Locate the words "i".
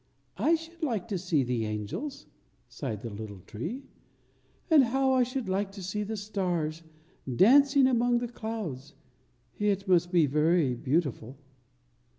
0.45-0.55, 5.13-5.21